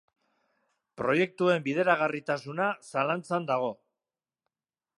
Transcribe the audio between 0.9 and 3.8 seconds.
Proiektuen bideragarritasuna zalantzan dago.